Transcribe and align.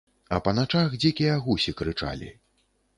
А 0.37 0.39
па 0.47 0.53
начах 0.59 0.97
дзікія 1.05 1.37
гусі 1.47 1.77
крычалі. 1.83 2.37